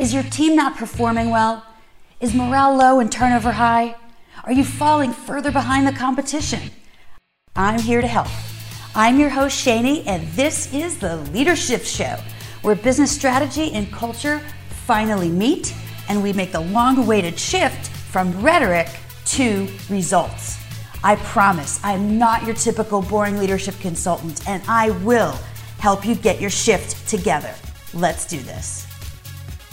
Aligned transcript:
Is 0.00 0.14
your 0.14 0.22
team 0.22 0.56
not 0.56 0.78
performing 0.78 1.28
well? 1.28 1.62
Is 2.20 2.34
morale 2.34 2.74
low 2.74 3.00
and 3.00 3.12
turnover 3.12 3.52
high? 3.52 3.96
Are 4.44 4.52
you 4.52 4.64
falling 4.64 5.12
further 5.12 5.52
behind 5.52 5.86
the 5.86 5.92
competition? 5.92 6.70
I'm 7.54 7.78
here 7.78 8.00
to 8.00 8.06
help. 8.06 8.28
I'm 8.94 9.20
your 9.20 9.28
host, 9.28 9.62
Shani, 9.62 10.02
and 10.06 10.26
this 10.28 10.72
is 10.72 10.96
the 10.96 11.22
LeaderShift 11.34 11.84
Show, 11.84 12.16
where 12.62 12.74
business 12.74 13.14
strategy 13.14 13.72
and 13.72 13.92
culture 13.92 14.40
finally 14.86 15.28
meet 15.28 15.74
and 16.08 16.22
we 16.22 16.32
make 16.32 16.52
the 16.52 16.60
long 16.60 16.96
awaited 16.96 17.38
shift 17.38 17.90
from 17.90 18.40
rhetoric 18.40 18.88
to 19.26 19.68
results. 19.90 20.56
I 21.04 21.16
promise 21.16 21.78
I'm 21.84 22.16
not 22.16 22.46
your 22.46 22.54
typical 22.54 23.02
boring 23.02 23.36
leadership 23.36 23.74
consultant, 23.80 24.48
and 24.48 24.62
I 24.66 24.92
will 25.04 25.38
help 25.78 26.06
you 26.06 26.14
get 26.14 26.40
your 26.40 26.48
shift 26.48 27.06
together. 27.06 27.54
Let's 27.92 28.24
do 28.24 28.38
this. 28.38 28.89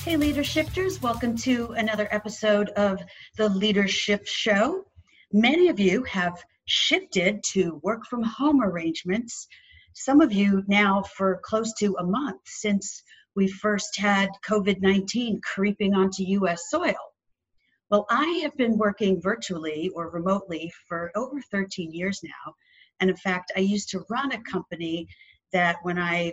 Hey, 0.07 0.15
Leadershifters, 0.15 1.01
welcome 1.01 1.35
to 1.39 1.73
another 1.73 2.07
episode 2.11 2.69
of 2.77 3.03
the 3.35 3.49
LeaderShift 3.49 4.25
Show. 4.25 4.85
Many 5.33 5.67
of 5.67 5.81
you 5.81 6.01
have 6.03 6.41
shifted 6.63 7.43
to 7.51 7.81
work 7.83 8.05
from 8.05 8.23
home 8.23 8.63
arrangements, 8.63 9.49
some 9.93 10.21
of 10.21 10.31
you 10.31 10.63
now 10.69 11.03
for 11.03 11.41
close 11.43 11.73
to 11.79 11.93
a 11.99 12.05
month 12.05 12.39
since 12.45 13.03
we 13.35 13.49
first 13.49 13.99
had 13.99 14.29
COVID 14.47 14.79
19 14.79 15.41
creeping 15.43 15.93
onto 15.93 16.23
US 16.23 16.69
soil. 16.69 16.95
Well, 17.89 18.05
I 18.09 18.39
have 18.43 18.55
been 18.55 18.77
working 18.77 19.21
virtually 19.21 19.91
or 19.93 20.09
remotely 20.09 20.71
for 20.87 21.11
over 21.17 21.41
13 21.51 21.91
years 21.91 22.21
now. 22.23 22.53
And 23.01 23.09
in 23.09 23.17
fact, 23.17 23.51
I 23.57 23.59
used 23.59 23.89
to 23.89 24.05
run 24.09 24.31
a 24.31 24.41
company 24.43 25.09
that 25.51 25.79
when 25.83 25.99
I 25.99 26.31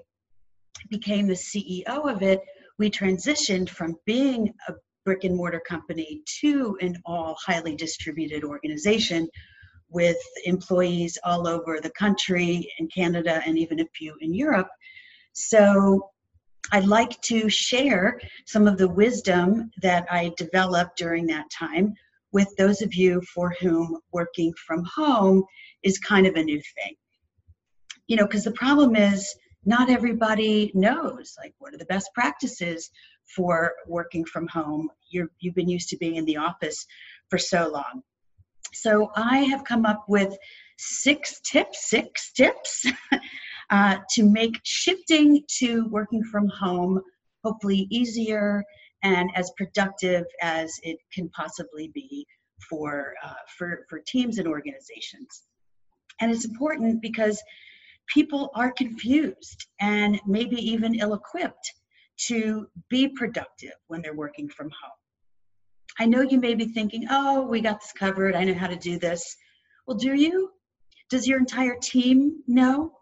became 0.91 1.27
the 1.27 1.35
CEO 1.35 2.09
of 2.09 2.23
it, 2.23 2.41
we 2.79 2.91
transitioned 2.91 3.69
from 3.69 3.97
being 4.05 4.53
a 4.69 4.75
brick 5.05 5.25
and 5.25 5.37
mortar 5.37 5.61
company 5.61 6.23
to 6.41 6.77
an 6.81 6.97
all 7.05 7.37
highly 7.45 7.77
distributed 7.77 8.43
organization 8.43 9.29
with 9.91 10.17
employees 10.45 11.19
all 11.25 11.47
over 11.47 11.81
the 11.81 11.91
country 11.91 12.69
in 12.79 12.89
Canada 12.89 13.43
and 13.47 13.59
even 13.59 13.81
a 13.81 13.87
few 13.95 14.15
in 14.21 14.35
Europe. 14.35 14.69
So 15.35 16.11
I'd 16.73 16.87
like 16.87 17.21
to 17.23 17.49
share 17.49 18.19
some 18.47 18.67
of 18.67 18.79
the 18.79 18.89
wisdom 18.89 19.71
that 19.83 20.07
I 20.11 20.33
developed 20.37 20.97
during 20.97 21.27
that 21.27 21.51
time 21.51 21.95
with 22.33 22.49
those 22.57 22.83
of 22.83 22.95
you 22.95 23.23
for 23.33 23.55
whom 23.61 23.99
working 24.13 24.53
from 24.67 24.85
home 24.85 25.45
is 25.83 25.99
kind 25.99 26.27
of 26.27 26.35
a 26.35 26.43
new 26.43 26.61
thing. 26.61 26.95
You 28.09 28.17
know, 28.17 28.27
because 28.27 28.45
the 28.45 28.53
problem 28.53 28.97
is 28.97 29.33
not 29.67 29.91
everybody 29.91 30.71
knows 30.75 31.35
like 31.39 31.55
what 31.59 31.75
are 31.75 31.79
the 31.79 31.85
best 31.87 32.11
practices 32.15 32.91
for 33.35 33.73
working 33.87 34.25
from 34.25 34.47
home. 34.49 34.91
You're, 35.09 35.31
you've 35.41 35.55
been 35.55 35.69
used 35.69 35.89
to 35.91 35.97
being 35.97 36.17
in 36.17 36.25
the 36.25 36.37
office 36.37 36.87
for 37.31 37.39
so 37.39 37.71
long. 37.71 38.03
So 38.73 39.11
I 39.15 39.39
have 39.39 39.65
come 39.65 39.87
up 39.87 40.05
with 40.09 40.37
six 40.79 41.41
tips, 41.41 41.89
six 41.89 42.33
tips 42.33 42.87
uh, 43.71 43.99
to 44.11 44.23
make 44.25 44.61
shifting 44.65 45.43
to 45.59 45.87
working 45.89 46.23
from 46.25 46.49
home 46.49 47.01
hopefully 47.45 47.87
easier 47.91 48.65
and 49.03 49.31
as 49.37 49.53
productive 49.57 50.25
as 50.41 50.73
it 50.83 50.97
can 51.13 51.29
possibly 51.31 51.89
be 51.95 52.27
for, 52.69 53.15
uh, 53.23 53.35
for, 53.59 53.85
for 53.89 54.01
teams 54.07 54.39
and 54.39 54.49
organizations. 54.49 55.43
And 56.21 56.31
it's 56.31 56.47
important 56.47 57.03
because 57.03 57.43
people 58.07 58.51
are 58.55 58.73
confused 58.73 59.67
and 59.81 60.21
maybe 60.27 60.57
even 60.57 60.95
ill 60.95 61.15
equipped 61.15 61.73
to 62.17 62.69
be 62.89 63.09
productive 63.09 63.75
when 63.89 64.03
they're 64.03 64.15
working 64.15 64.49
from 64.49 64.71
home. 64.71 64.93
I 65.99 66.07
know 66.07 66.23
you 66.23 66.41
may 66.41 66.55
be 66.55 66.67
thinking, 66.67 67.07
oh, 67.11 67.43
we 67.43 67.61
got 67.61 67.81
this 67.81 67.93
covered. 67.93 68.35
I 68.35 68.45
know 68.45 68.55
how 68.55 68.67
to 68.67 68.77
do 68.77 68.99
this. 68.99 69.37
Well, 69.87 69.97
do 69.97 70.15
you? 70.15 70.51
Does 71.11 71.27
your 71.27 71.39
entire 71.39 71.77
team 71.81 72.43
know? 72.47 72.93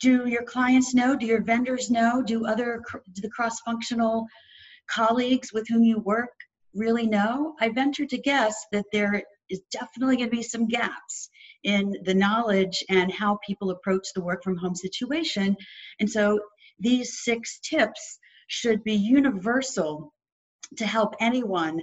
Do 0.00 0.28
your 0.28 0.42
clients 0.42 0.94
know? 0.94 1.16
Do 1.16 1.26
your 1.26 1.42
vendors 1.42 1.90
know? 1.90 2.22
Do 2.22 2.46
other 2.46 2.82
do 3.12 3.22
the 3.22 3.30
cross-functional 3.30 4.26
colleagues 4.90 5.52
with 5.52 5.66
whom 5.68 5.82
you 5.82 5.98
work 6.00 6.30
really 6.74 7.06
know? 7.06 7.54
I 7.60 7.70
venture 7.70 8.06
to 8.06 8.18
guess 8.18 8.54
that 8.72 8.86
there 8.92 9.22
is 9.48 9.60
definitely 9.70 10.16
going 10.16 10.30
to 10.30 10.36
be 10.36 10.42
some 10.42 10.68
gaps 10.68 11.30
in 11.64 11.94
the 12.04 12.14
knowledge 12.14 12.84
and 12.88 13.12
how 13.12 13.38
people 13.46 13.70
approach 13.70 14.08
the 14.14 14.22
work 14.22 14.42
from 14.42 14.56
home 14.56 14.74
situation. 14.74 15.56
And 16.00 16.10
so 16.10 16.40
these 16.78 17.22
six 17.24 17.58
tips 17.60 18.18
should 18.46 18.82
be 18.84 18.94
universal 18.94 20.14
to 20.76 20.86
help 20.86 21.14
anyone 21.20 21.80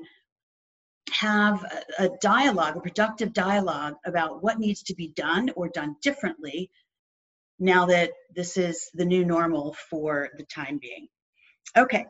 have 1.12 1.64
a, 2.00 2.10
dialogue, 2.22 2.78
a 2.78 2.82
productive 2.82 3.34
dialogue 3.34 3.96
about 4.06 4.42
what 4.42 4.60
needs 4.60 4.82
to 4.84 4.96
be 4.96 5.10
done 5.10 5.52
or 5.56 5.70
done 5.70 5.96
differently 6.02 6.72
now 7.60 7.86
that 7.86 8.12
this 8.36 8.58
is 8.58 8.90
the 8.96 9.06
new 9.06 9.24
normal 9.24 9.76
for 9.90 10.30
the 10.38 10.46
time 10.46 10.80
being. 10.82 11.08
Okay, 11.78 12.06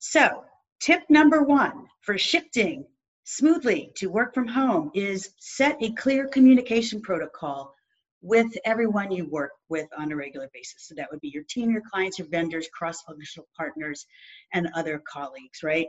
so 0.00 0.44
tip 0.80 1.02
number 1.08 1.42
one 1.42 1.86
for 2.02 2.18
shifting 2.18 2.84
smoothly 3.24 3.92
to 3.96 4.08
work 4.08 4.34
from 4.34 4.46
home 4.46 4.90
is 4.94 5.30
set 5.38 5.76
a 5.82 5.92
clear 5.92 6.26
communication 6.26 7.00
protocol 7.00 7.74
with 8.20 8.56
everyone 8.64 9.10
you 9.10 9.28
work 9.28 9.50
with 9.68 9.88
on 9.98 10.12
a 10.12 10.16
regular 10.16 10.48
basis. 10.54 10.86
So 10.86 10.94
that 10.94 11.08
would 11.10 11.20
be 11.20 11.28
your 11.28 11.42
team, 11.48 11.70
your 11.70 11.82
clients, 11.90 12.18
your 12.18 12.28
vendors, 12.28 12.68
cross-functional 12.72 13.48
partners, 13.56 14.06
and 14.52 14.68
other 14.74 15.02
colleagues, 15.06 15.62
right? 15.62 15.86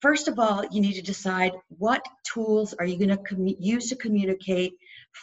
First 0.00 0.28
of 0.28 0.38
all, 0.38 0.64
you 0.70 0.82
need 0.82 0.92
to 0.94 1.02
decide 1.02 1.52
what 1.68 2.04
tools 2.30 2.74
are 2.74 2.84
you 2.84 2.98
going 2.98 3.16
to 3.16 3.56
use 3.58 3.88
to 3.88 3.96
communicate 3.96 4.74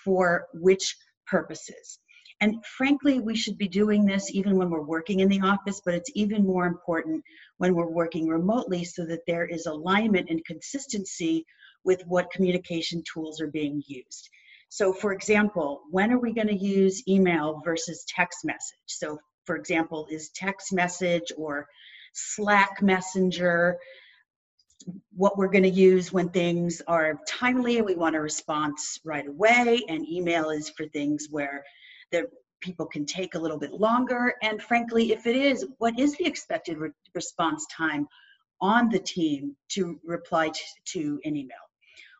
for 0.04 0.48
which 0.56 0.98
purposes. 1.28 2.00
And 2.42 2.66
frankly, 2.66 3.20
we 3.20 3.36
should 3.36 3.58
be 3.58 3.68
doing 3.68 4.04
this 4.04 4.32
even 4.32 4.58
when 4.58 4.72
we're 4.72 4.82
working 4.82 5.20
in 5.20 5.30
the 5.30 5.42
office, 5.42 5.80
but 5.86 5.94
it's 5.94 6.10
even 6.16 6.46
more 6.46 6.66
important 6.66 7.24
when 7.58 7.76
we're 7.76 7.90
working 7.90 8.28
remotely 8.28 8.84
so 8.84 9.06
that 9.06 9.26
there 9.28 9.46
is 9.46 9.68
alignment 9.68 10.30
and 10.30 10.44
consistency 10.46 11.46
with 11.84 12.02
what 12.08 12.32
communication 12.32 13.04
tools 13.12 13.40
are 13.40 13.48
being 13.48 13.84
used. 13.88 14.28
So, 14.70 14.92
for 14.92 15.14
example, 15.14 15.82
when 15.92 16.12
are 16.12 16.20
we 16.20 16.34
going 16.34 16.48
to 16.48 16.56
use 16.56 17.08
email 17.08 17.62
versus 17.64 18.04
text 18.08 18.40
message? 18.44 18.80
So, 18.88 19.20
for 19.46 19.56
example, 19.56 20.08
is 20.10 20.30
text 20.30 20.74
message 20.74 21.32
or 21.38 21.68
Slack 22.14 22.82
Messenger 22.82 23.78
what 25.16 25.38
we're 25.38 25.48
going 25.48 25.64
to 25.64 25.70
use 25.70 26.12
when 26.12 26.30
things 26.30 26.82
are 26.88 27.20
timely 27.28 27.78
and 27.78 27.86
we 27.86 27.96
want 27.96 28.16
a 28.16 28.22
response 28.22 29.00
right 29.04 29.28
away, 29.28 29.84
and 29.88 30.08
email 30.08 30.50
is 30.50 30.70
for 30.70 30.88
things 30.88 31.28
where 31.30 31.64
that 32.12 32.26
people 32.62 32.86
can 32.86 33.06
take 33.06 33.36
a 33.36 33.40
little 33.40 33.58
bit 33.58 33.74
longer. 33.74 34.36
And 34.42 34.62
frankly, 34.62 35.12
if 35.12 35.26
it 35.26 35.36
is, 35.36 35.66
what 35.80 36.00
is 36.00 36.16
the 36.16 36.26
expected 36.26 36.78
re- 36.78 36.92
response 37.14 37.66
time 37.76 38.08
on 38.62 38.90
the 38.90 39.00
team 39.00 39.56
to 39.70 40.00
reply 40.06 40.50
to, 40.50 40.62
to 40.86 41.20
an 41.26 41.36
email? 41.36 41.58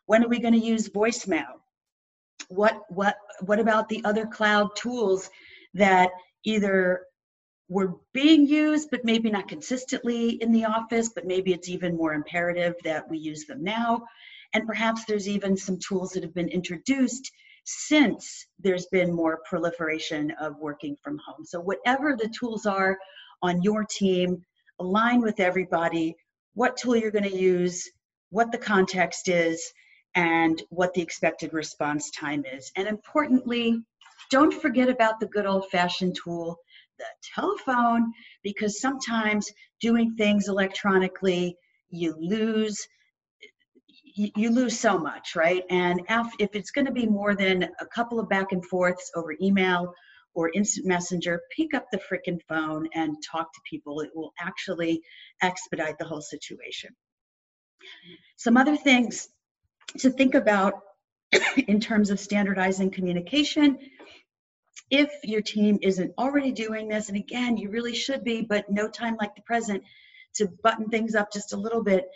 When 0.06 0.24
are 0.24 0.28
we 0.28 0.40
going 0.40 0.54
to 0.54 0.60
use 0.60 0.88
voicemail? 0.88 1.60
What 2.48 2.80
what 2.88 3.16
what 3.40 3.60
about 3.60 3.88
the 3.88 4.04
other 4.04 4.26
cloud 4.26 4.74
tools 4.76 5.30
that 5.74 6.10
either 6.44 7.06
were 7.68 7.94
being 8.12 8.46
used, 8.46 8.90
but 8.90 9.04
maybe 9.04 9.30
not 9.30 9.48
consistently 9.48 10.30
in 10.42 10.52
the 10.52 10.64
office, 10.64 11.08
but 11.08 11.24
maybe 11.24 11.52
it's 11.52 11.68
even 11.68 11.96
more 11.96 12.12
imperative 12.12 12.74
that 12.84 13.08
we 13.08 13.16
use 13.16 13.46
them 13.46 13.62
now. 13.62 14.02
And 14.52 14.66
perhaps 14.66 15.04
there's 15.04 15.28
even 15.28 15.56
some 15.56 15.78
tools 15.78 16.10
that 16.10 16.22
have 16.22 16.34
been 16.34 16.48
introduced 16.48 17.30
since 17.64 18.46
there's 18.58 18.86
been 18.86 19.12
more 19.12 19.40
proliferation 19.48 20.32
of 20.40 20.58
working 20.58 20.96
from 21.02 21.18
home. 21.24 21.44
So, 21.44 21.60
whatever 21.60 22.16
the 22.16 22.32
tools 22.38 22.66
are 22.66 22.98
on 23.42 23.62
your 23.62 23.84
team, 23.84 24.44
align 24.78 25.20
with 25.20 25.40
everybody 25.40 26.16
what 26.54 26.76
tool 26.76 26.96
you're 26.96 27.10
going 27.10 27.28
to 27.28 27.36
use, 27.36 27.88
what 28.30 28.52
the 28.52 28.58
context 28.58 29.28
is, 29.28 29.72
and 30.14 30.62
what 30.68 30.92
the 30.94 31.00
expected 31.02 31.52
response 31.52 32.10
time 32.10 32.44
is. 32.52 32.70
And 32.76 32.86
importantly, 32.86 33.80
don't 34.30 34.52
forget 34.52 34.88
about 34.88 35.20
the 35.20 35.26
good 35.26 35.46
old 35.46 35.68
fashioned 35.70 36.16
tool, 36.22 36.58
the 36.98 37.04
telephone, 37.34 38.12
because 38.42 38.80
sometimes 38.80 39.50
doing 39.80 40.14
things 40.16 40.48
electronically, 40.48 41.56
you 41.90 42.14
lose 42.18 42.86
you, 44.14 44.50
lose 44.50 44.78
so 44.78 44.98
much, 44.98 45.34
right? 45.36 45.64
And 45.70 46.00
if, 46.08 46.26
if 46.38 46.50
it's 46.54 46.70
going 46.70 46.86
to 46.86 46.92
be 46.92 47.06
more 47.06 47.34
than 47.34 47.68
a 47.80 47.86
couple 47.86 48.20
of 48.20 48.28
back 48.28 48.52
and 48.52 48.64
forths 48.64 49.10
over 49.14 49.34
email 49.40 49.94
or 50.34 50.50
instant 50.54 50.86
messenger, 50.86 51.40
pick 51.54 51.74
up 51.74 51.86
the 51.90 51.98
freaking 51.98 52.40
phone 52.48 52.88
and 52.94 53.16
talk 53.22 53.52
to 53.52 53.60
people. 53.68 54.00
It 54.00 54.10
will 54.14 54.32
actually 54.40 55.02
expedite 55.42 55.98
the 55.98 56.04
whole 56.04 56.22
situation. 56.22 56.90
Some 58.36 58.56
other 58.56 58.76
things 58.76 59.28
to 59.98 60.10
think 60.10 60.34
about 60.34 60.74
in 61.68 61.80
terms 61.80 62.10
of 62.10 62.20
standardizing 62.20 62.90
communication. 62.90 63.78
If 64.90 65.10
your 65.24 65.42
team 65.42 65.78
isn't 65.82 66.12
already 66.18 66.52
doing 66.52 66.88
this, 66.88 67.08
and 67.08 67.16
again, 67.16 67.56
you 67.56 67.70
really 67.70 67.94
should 67.94 68.24
be, 68.24 68.42
but 68.42 68.70
no 68.70 68.88
time 68.88 69.16
like 69.20 69.34
the 69.34 69.42
present 69.42 69.82
to 70.34 70.48
button 70.62 70.88
things 70.88 71.14
up 71.14 71.32
just 71.32 71.52
a 71.52 71.56
little 71.56 71.82
bit 71.82 72.06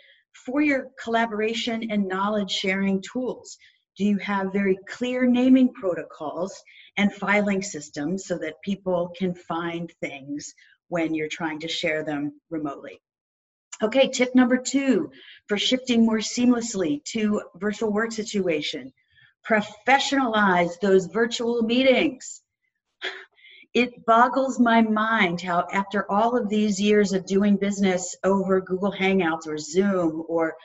for 0.45 0.61
your 0.61 0.87
collaboration 1.01 1.91
and 1.91 2.07
knowledge 2.07 2.51
sharing 2.51 3.01
tools? 3.01 3.57
Do 3.97 4.05
you 4.05 4.17
have 4.19 4.53
very 4.53 4.77
clear 4.87 5.25
naming 5.25 5.73
protocols 5.73 6.53
and 6.97 7.13
filing 7.13 7.61
systems 7.61 8.25
so 8.25 8.37
that 8.37 8.61
people 8.63 9.11
can 9.17 9.33
find 9.33 9.91
things 10.01 10.53
when 10.89 11.15
you're 11.15 11.27
trying 11.29 11.59
to 11.61 11.67
share 11.67 12.03
them 12.03 12.39
remotely? 12.49 13.01
Okay, 13.81 14.09
tip 14.09 14.33
number 14.35 14.57
two 14.57 15.11
for 15.47 15.57
shifting 15.57 16.05
more 16.05 16.19
seamlessly 16.19 17.03
to 17.05 17.41
virtual 17.55 17.91
work 17.91 18.11
situation 18.11 18.91
professionalize 19.47 20.79
those 20.81 21.05
virtual 21.07 21.61
meetings. 21.61 22.41
It 23.77 24.05
boggles 24.05 24.59
my 24.59 24.81
mind 24.81 25.39
how, 25.41 25.67
after 25.71 26.11
all 26.11 26.35
of 26.35 26.49
these 26.49 26.81
years 26.81 27.13
of 27.13 27.27
doing 27.27 27.57
business 27.57 28.15
over 28.23 28.59
Google 28.59 28.91
Hangouts 28.91 29.45
or 29.45 29.59
Zoom 29.59 30.23
or 30.27 30.55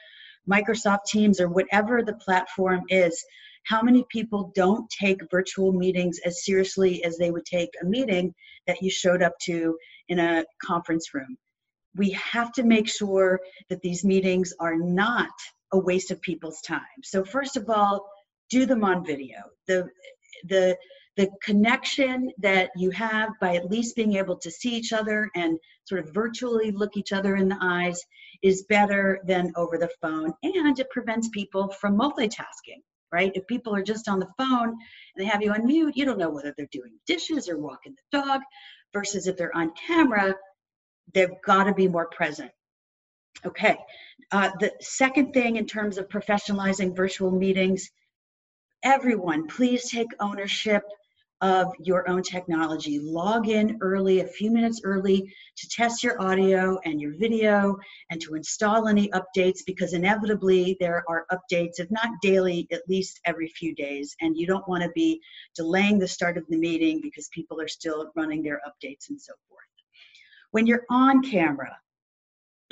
Microsoft 0.50 1.04
Teams 1.08 1.38
or 1.38 1.48
whatever 1.48 2.02
the 2.02 2.14
platform 2.14 2.84
is, 2.88 3.22
how 3.64 3.82
many 3.82 4.06
people 4.08 4.50
don't 4.54 4.88
take 4.88 5.30
virtual 5.30 5.72
meetings 5.72 6.20
as 6.24 6.42
seriously 6.44 7.04
as 7.04 7.18
they 7.18 7.30
would 7.30 7.44
take 7.44 7.68
a 7.82 7.84
meeting 7.84 8.34
that 8.66 8.80
you 8.80 8.90
showed 8.90 9.22
up 9.22 9.34
to 9.42 9.76
in 10.08 10.18
a 10.18 10.44
conference 10.64 11.12
room 11.12 11.36
we 11.94 12.10
have 12.12 12.52
to 12.52 12.62
make 12.62 12.88
sure 12.88 13.40
that 13.68 13.82
these 13.82 14.04
meetings 14.04 14.52
are 14.58 14.76
not 14.76 15.28
a 15.72 15.78
waste 15.78 16.10
of 16.10 16.20
people's 16.22 16.60
time. 16.62 16.80
So 17.02 17.24
first 17.24 17.56
of 17.56 17.68
all, 17.68 18.08
do 18.50 18.66
them 18.66 18.84
on 18.84 19.04
video. 19.04 19.36
The 19.66 19.88
the 20.48 20.76
the 21.16 21.28
connection 21.42 22.30
that 22.38 22.70
you 22.76 22.90
have 22.90 23.30
by 23.40 23.54
at 23.54 23.70
least 23.70 23.96
being 23.96 24.16
able 24.16 24.36
to 24.36 24.50
see 24.50 24.74
each 24.74 24.92
other 24.92 25.30
and 25.34 25.58
sort 25.84 26.04
of 26.04 26.14
virtually 26.14 26.70
look 26.70 26.96
each 26.96 27.12
other 27.12 27.36
in 27.36 27.48
the 27.48 27.58
eyes 27.60 28.02
is 28.42 28.64
better 28.68 29.20
than 29.26 29.52
over 29.56 29.76
the 29.76 29.90
phone 30.00 30.32
and 30.42 30.78
it 30.78 30.90
prevents 30.90 31.28
people 31.28 31.68
from 31.80 31.98
multitasking 31.98 32.80
right 33.12 33.32
if 33.34 33.46
people 33.46 33.74
are 33.74 33.82
just 33.82 34.08
on 34.08 34.18
the 34.18 34.28
phone 34.38 34.70
and 34.70 34.78
they 35.18 35.24
have 35.24 35.42
you 35.42 35.52
on 35.52 35.66
mute 35.66 35.96
you 35.96 36.04
don't 36.04 36.18
know 36.18 36.30
whether 36.30 36.54
they're 36.56 36.66
doing 36.72 36.92
dishes 37.06 37.48
or 37.48 37.58
walking 37.58 37.94
the 37.94 38.20
dog 38.20 38.40
versus 38.92 39.26
if 39.26 39.36
they're 39.36 39.56
on 39.56 39.70
camera 39.86 40.34
they've 41.14 41.40
got 41.44 41.64
to 41.64 41.74
be 41.74 41.88
more 41.88 42.06
present. 42.06 42.50
Okay, 43.44 43.76
uh, 44.30 44.50
the 44.60 44.72
second 44.80 45.32
thing 45.32 45.56
in 45.56 45.66
terms 45.66 45.98
of 45.98 46.08
professionalizing 46.08 46.94
virtual 46.94 47.30
meetings, 47.30 47.90
everyone, 48.84 49.48
please 49.48 49.90
take 49.90 50.08
ownership 50.20 50.82
of 51.42 51.72
your 51.80 52.08
own 52.08 52.22
technology. 52.22 52.98
Log 52.98 53.48
in 53.48 53.76
early, 53.80 54.20
a 54.20 54.26
few 54.26 54.50
minutes 54.50 54.80
early, 54.84 55.30
to 55.56 55.68
test 55.68 56.02
your 56.02 56.20
audio 56.22 56.78
and 56.84 57.00
your 57.00 57.12
video 57.18 57.76
and 58.10 58.20
to 58.22 58.34
install 58.34 58.88
any 58.88 59.10
updates 59.10 59.58
because 59.66 59.92
inevitably 59.92 60.76
there 60.80 61.04
are 61.08 61.26
updates, 61.30 61.78
if 61.78 61.90
not 61.90 62.08
daily, 62.22 62.66
at 62.72 62.88
least 62.88 63.20
every 63.26 63.48
few 63.48 63.74
days. 63.74 64.16
And 64.20 64.36
you 64.36 64.46
don't 64.46 64.66
want 64.68 64.82
to 64.82 64.90
be 64.94 65.20
delaying 65.54 65.98
the 65.98 66.08
start 66.08 66.38
of 66.38 66.44
the 66.48 66.56
meeting 66.56 67.00
because 67.02 67.28
people 67.28 67.60
are 67.60 67.68
still 67.68 68.10
running 68.16 68.42
their 68.42 68.60
updates 68.66 69.10
and 69.10 69.20
so 69.20 69.32
forth 69.48 69.62
when 70.52 70.66
you're 70.66 70.84
on 70.90 71.22
camera 71.22 71.76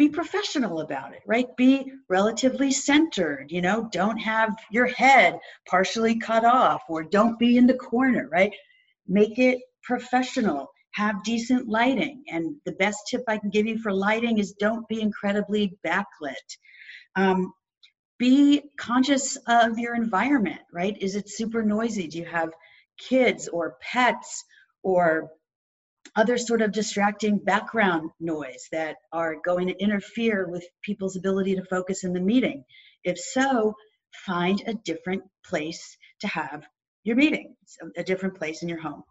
be 0.00 0.08
professional 0.08 0.80
about 0.80 1.12
it 1.12 1.20
right? 1.26 1.54
Be 1.58 1.92
relatively 2.08 2.72
centered 2.72 3.48
you 3.50 3.60
know? 3.60 3.86
Don't 3.92 4.16
have 4.16 4.56
your 4.70 4.86
head 4.86 5.38
partially 5.68 6.18
cut 6.18 6.42
off 6.42 6.80
or 6.88 7.02
don't 7.02 7.38
be 7.38 7.58
in 7.58 7.66
the 7.66 7.74
corner 7.74 8.26
right? 8.32 8.50
Make 9.06 9.38
it 9.38 9.58
professional. 9.82 10.70
Have 10.92 11.22
decent 11.22 11.68
lighting. 11.68 12.24
And 12.28 12.56
the 12.64 12.72
best 12.72 12.98
tip 13.10 13.24
i 13.28 13.36
can 13.36 13.50
give 13.50 13.66
you 13.66 13.76
for 13.78 13.92
lighting 13.92 14.38
is 14.38 14.52
don't 14.52 14.88
be 14.88 15.02
incredibly 15.02 15.76
backlit. 15.86 16.48
Um, 17.14 17.52
be 18.18 18.62
conscious 18.78 19.36
of 19.48 19.78
your 19.78 19.94
environment 19.94 20.62
right? 20.72 20.96
Is 20.98 21.14
it 21.14 21.28
super 21.28 21.62
noisy? 21.62 22.08
Do 22.08 22.16
you 22.16 22.24
have 22.24 22.54
kids 22.96 23.48
or 23.48 23.76
pets 23.82 24.44
or 24.82 25.30
other 26.16 26.38
sort 26.38 26.62
of 26.62 26.72
distracting 26.72 27.38
background 27.38 28.10
noise 28.20 28.68
that 28.72 28.96
are 29.12 29.36
going 29.44 29.68
to 29.68 29.82
interfere 29.82 30.48
with 30.48 30.64
people's 30.82 31.16
ability 31.16 31.56
to 31.56 31.64
focus 31.64 32.04
in 32.04 32.12
the 32.12 32.20
meeting? 32.20 32.64
If 33.04 33.18
so, 33.18 33.74
find 34.26 34.62
a 34.66 34.74
different 34.74 35.22
place 35.44 35.96
to 36.20 36.28
have 36.28 36.66
your 37.04 37.16
meeting, 37.16 37.56
a 37.96 38.04
different 38.04 38.36
place 38.36 38.62
in 38.62 38.68
your 38.68 38.80
home. 38.80 39.02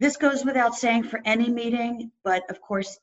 This 0.00 0.16
goes 0.16 0.44
without 0.44 0.74
saying 0.74 1.04
for 1.04 1.20
any 1.24 1.48
meeting, 1.48 2.10
but 2.24 2.42
of 2.50 2.60
course, 2.60 2.98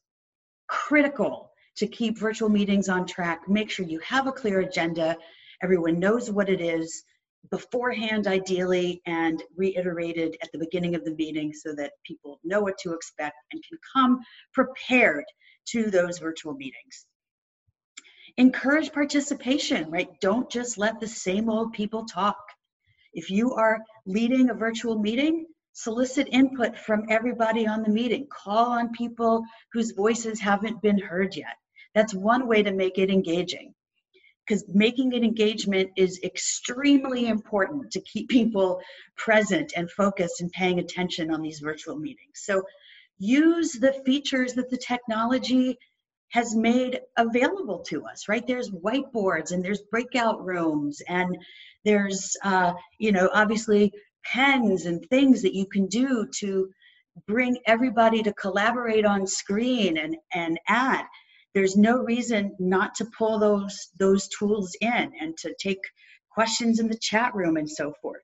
critical 0.68 1.52
to 1.78 1.88
keep 1.88 2.18
virtual 2.18 2.50
meetings 2.50 2.90
on 2.90 3.06
track. 3.06 3.48
Make 3.48 3.70
sure 3.70 3.86
you 3.86 4.00
have 4.00 4.28
a 4.28 4.34
clear 4.34 4.60
agenda, 4.60 5.18
everyone 5.64 6.00
knows 6.00 6.30
what 6.30 6.50
it 6.50 6.60
is, 6.60 7.04
beforehand 7.52 8.28
ideally 8.28 9.02
and 9.06 9.44
reiterated 9.56 10.38
at 10.42 10.52
the 10.52 10.60
beginning 10.60 10.96
of 10.96 11.04
the 11.04 11.16
meeting 11.16 11.54
so 11.54 11.74
that 11.74 11.94
people 12.06 12.40
know 12.44 12.62
what 12.62 12.78
to 12.80 12.94
expect 12.94 13.36
and 13.52 13.64
can 13.68 13.78
come 13.94 14.20
prepared 14.54 15.26
to 15.66 15.90
those 15.90 16.20
virtual 16.20 16.54
meetings. 16.54 17.06
Encourage 18.38 18.92
participation 18.92 19.90
right? 19.90 20.10
Don't 20.22 20.50
just 20.50 20.78
let 20.78 21.00
the 21.00 21.08
same 21.08 21.50
old 21.50 21.74
people 21.74 22.06
talk. 22.06 22.38
If 23.14 23.30
you 23.32 23.54
are 23.56 23.80
leading 24.06 24.50
a 24.50 24.54
virtual 24.54 24.98
meeting 25.00 25.46
solicit 25.74 26.28
input 26.32 26.78
from 26.78 27.06
everybody 27.10 27.66
on 27.66 27.84
the 27.84 27.90
meeting. 27.90 28.28
Call 28.30 28.72
on 28.72 28.92
people 28.92 29.44
whose 29.72 29.92
voices 29.92 30.40
haven't 30.40 30.82
been 30.82 31.00
heard 31.00 31.36
yet. 31.36 31.56
That's 31.96 32.14
one 32.14 32.48
way 32.48 32.64
to 32.64 32.72
make 32.72 32.98
it 32.98 33.10
engaging 33.10 33.74
because 34.50 34.66
making 34.74 35.14
an 35.14 35.24
engagement 35.24 35.92
is 35.96 36.20
extremely 36.24 37.28
important 37.28 37.92
to 37.92 38.02
keep 38.02 38.28
people 38.30 38.82
present 39.16 39.74
and 39.76 39.90
focused 39.92 40.42
and 40.42 40.52
paying 40.52 40.80
attention 40.80 41.32
on 41.32 41.42
these 41.42 41.60
virtual 41.60 41.98
meetings. 41.98 42.34
So 42.36 42.64
use 43.20 43.74
the 43.74 43.94
features 44.06 44.54
that 44.54 44.70
the 44.70 44.78
technology 44.78 45.78
has 46.32 46.56
made 46.56 47.02
available 47.18 47.80
to 47.80 48.06
us, 48.06 48.28
right? 48.28 48.46
There's 48.46 48.70
whiteboards 48.70 49.52
and 49.52 49.64
there's 49.64 49.82
breakout 49.90 50.46
rooms 50.46 51.02
and 51.08 51.38
there's, 51.86 52.36
uh, 52.44 52.74
you 53.00 53.12
know, 53.12 53.30
obviously 53.34 53.92
pens 54.24 54.86
and 54.86 55.04
things 55.10 55.42
that 55.42 55.56
you 55.56 55.66
can 55.66 55.88
do 55.88 56.28
to 56.40 56.70
bring 57.28 57.58
everybody 57.66 58.22
to 58.24 58.34
collaborate 58.34 59.06
on 59.06 59.26
screen 59.26 59.98
and, 59.98 60.16
and 60.34 60.60
add 60.68 61.06
there's 61.54 61.76
no 61.76 62.00
reason 62.00 62.56
not 62.60 62.96
to 62.96 63.06
pull 63.18 63.40
those 63.40 63.90
those 63.98 64.28
tools 64.28 64.76
in 64.82 65.12
and 65.20 65.38
to 65.38 65.54
take 65.60 65.82
questions 66.32 66.80
in 66.80 66.88
the 66.88 66.98
chat 66.98 67.34
room 67.34 67.58
and 67.58 67.70
so 67.70 67.94
forth. 68.02 68.24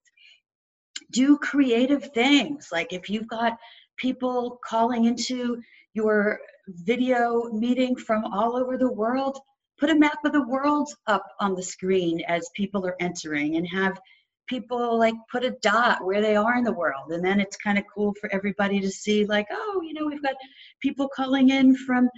Do 1.11 1.37
creative 1.37 2.11
things 2.13 2.69
like 2.71 2.93
if 2.93 3.09
you've 3.09 3.27
got 3.27 3.57
people 3.97 4.59
calling 4.65 5.05
into 5.05 5.61
your 5.93 6.39
video 6.67 7.43
meeting 7.51 7.95
from 7.95 8.25
all 8.25 8.57
over 8.57 8.77
the 8.77 8.91
world 8.91 9.39
put 9.79 9.89
a 9.89 9.95
map 9.95 10.17
of 10.25 10.31
the 10.31 10.47
world 10.47 10.89
up 11.07 11.25
on 11.39 11.53
the 11.53 11.63
screen 11.63 12.21
as 12.27 12.49
people 12.55 12.85
are 12.85 12.95
entering 12.99 13.55
and 13.57 13.67
have 13.67 13.99
people 14.47 14.97
like 14.97 15.15
put 15.31 15.43
a 15.43 15.51
dot 15.61 16.05
where 16.05 16.21
they 16.21 16.35
are 16.35 16.55
in 16.55 16.63
the 16.63 16.71
world. 16.71 17.11
And 17.11 17.25
then 17.25 17.39
it's 17.39 17.57
kind 17.57 17.77
of 17.77 17.83
cool 17.93 18.13
for 18.21 18.31
everybody 18.33 18.79
to 18.79 18.89
see 18.89 19.25
like 19.25 19.47
oh 19.51 19.81
you 19.83 19.93
know 19.93 20.05
we've 20.05 20.23
got 20.23 20.35
people 20.81 21.09
calling 21.13 21.49
in 21.49 21.75
from 21.75 22.09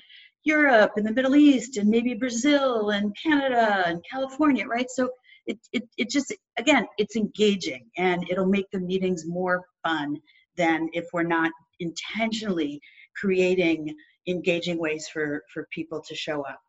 Europe 0.44 0.94
and 0.96 1.06
the 1.06 1.12
Middle 1.12 1.36
East 1.36 1.78
and 1.78 1.90
maybe 1.90 2.14
Brazil 2.14 2.92
and 2.92 3.16
Canada 3.22 3.84
and 3.86 4.04
California, 4.10 4.66
right? 4.66 4.90
So 4.90 5.10
it, 5.46 5.60
it, 5.72 5.84
it 5.98 6.10
just, 6.10 6.34
again, 6.58 6.88
it's 6.98 7.16
engaging 7.16 7.86
and 7.98 8.26
it'll 8.30 8.46
make 8.46 8.70
the 8.72 8.80
meetings 8.80 9.26
more 9.26 9.64
fun 9.84 10.18
than 10.56 10.90
if 10.94 11.06
we're 11.14 11.24
not 11.24 11.52
intentionally 11.80 12.82
creating 13.16 13.96
engaging 14.28 14.78
ways 14.78 15.08
for, 15.08 15.44
for 15.54 15.68
people 15.72 16.02
to 16.08 16.16
show 16.16 16.42
up. 16.42 16.60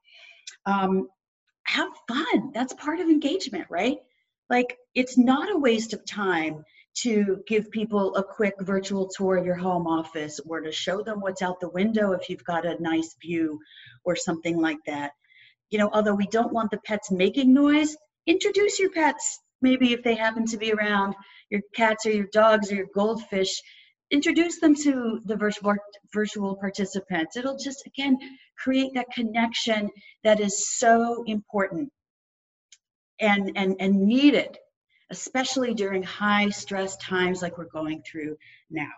Um, 0.67 1.09
have 1.65 1.91
fun. 2.07 2.53
That's 2.55 2.73
part 2.75 3.01
of 3.01 3.09
engagement, 3.09 3.67
right? 3.69 3.99
Like, 4.49 4.79
it's 4.95 5.19
not 5.19 5.53
a 5.53 5.59
waste 5.59 5.93
of 5.93 6.05
time 6.07 6.65
to 7.03 7.43
give 7.47 7.71
people 7.71 8.15
a 8.17 8.25
quick 8.25 8.55
virtual 8.61 9.09
tour 9.09 9.37
of 9.37 9.47
your 9.47 9.55
home 9.55 9.87
office 9.87 10.41
or 10.47 10.61
to 10.61 10.73
show 10.73 11.03
them 11.03 11.21
what's 11.21 11.43
out 11.43 11.61
the 11.61 11.69
window 11.69 12.13
if 12.13 12.29
you've 12.29 12.45
got 12.45 12.67
a 12.67 12.81
nice 12.83 13.15
view 13.23 13.59
or 14.05 14.17
something 14.17 14.61
like 14.61 14.79
that. 14.87 15.13
You 15.71 15.79
know, 15.79 15.91
although 15.93 16.15
we 16.15 16.27
don't 16.27 16.53
want 16.53 16.71
the 16.71 16.81
pets 16.85 17.11
making 17.11 17.53
noise, 17.53 17.97
introduce 18.27 18.79
your 18.79 18.91
pets. 18.91 19.41
Maybe 19.61 19.93
if 19.93 20.03
they 20.03 20.15
happen 20.15 20.47
to 20.47 20.57
be 20.57 20.73
around, 20.73 21.15
your 21.51 21.61
cats 21.75 22.07
or 22.07 22.11
your 22.11 22.29
dogs 22.33 22.71
or 22.71 22.77
your 22.77 22.89
goldfish, 22.95 23.61
introduce 24.11 24.61
them 24.61 24.75
to 24.75 25.21
the 25.25 25.37
virtual 25.37 25.75
virtual 26.13 26.57
participants. 26.57 27.37
It'll 27.37 27.59
just 27.59 27.87
again 27.87 28.17
create 28.57 28.93
that 28.95 29.13
connection 29.15 29.91
that 30.25 30.41
is 30.41 30.79
so 30.79 31.25
important 31.27 31.91
and 33.21 33.53
and 33.57 33.77
and 33.81 34.01
needed 34.01 34.57
especially 35.11 35.75
during 35.75 36.03
high 36.03 36.49
stress 36.51 36.97
times 36.97 37.43
like 37.43 37.59
we're 37.59 37.65
going 37.65 38.03
through 38.03 38.37
now. 38.71 38.93